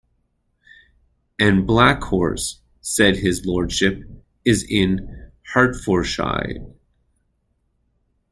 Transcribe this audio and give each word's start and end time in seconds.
"And 1.37 1.67
Bleak 1.67 2.03
House," 2.05 2.59
said 2.81 3.17
his 3.17 3.45
lordship, 3.45 4.01
"is 4.43 4.65
in 4.67 5.29
Hertfordshire". 5.53 6.65